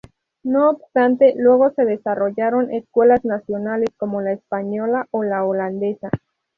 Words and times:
No 0.41 0.71
obstante, 0.71 1.35
luego 1.37 1.69
se 1.75 1.85
desarrollaron 1.85 2.71
escuelas 2.71 3.23
nacionales 3.23 3.91
como 3.97 4.19
la 4.19 4.31
española 4.31 5.07
o 5.11 5.21
la 5.21 5.45
holandesa. 5.45 6.09